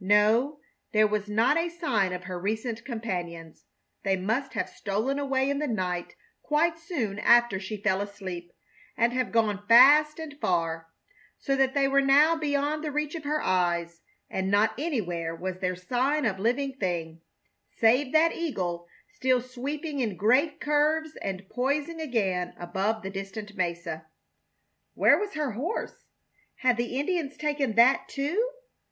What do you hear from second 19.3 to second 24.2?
sweeping in great curves and poising again above the distant mesa.